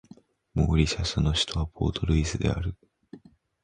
[0.55, 2.75] モーリシャスの首都はポートルイスである